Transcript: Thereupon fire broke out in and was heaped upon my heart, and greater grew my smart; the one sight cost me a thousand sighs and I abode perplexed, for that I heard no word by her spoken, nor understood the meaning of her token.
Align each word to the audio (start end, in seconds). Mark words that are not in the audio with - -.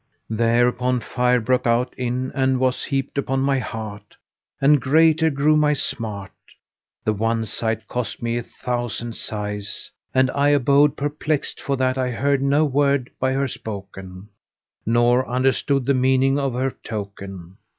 Thereupon 0.31 0.99
fire 0.99 1.39
broke 1.39 1.67
out 1.67 1.93
in 1.95 2.31
and 2.31 2.59
was 2.59 2.85
heaped 2.85 3.19
upon 3.19 3.41
my 3.41 3.59
heart, 3.59 4.17
and 4.59 4.81
greater 4.81 5.29
grew 5.29 5.55
my 5.55 5.73
smart; 5.73 6.31
the 7.03 7.13
one 7.13 7.45
sight 7.45 7.87
cost 7.87 8.19
me 8.19 8.35
a 8.35 8.41
thousand 8.41 9.15
sighs 9.15 9.91
and 10.11 10.31
I 10.31 10.49
abode 10.49 10.97
perplexed, 10.97 11.61
for 11.61 11.77
that 11.77 11.99
I 11.99 12.09
heard 12.09 12.41
no 12.41 12.65
word 12.65 13.11
by 13.19 13.33
her 13.33 13.47
spoken, 13.47 14.29
nor 14.87 15.29
understood 15.29 15.85
the 15.85 15.93
meaning 15.93 16.39
of 16.39 16.55
her 16.55 16.71
token. 16.71 17.57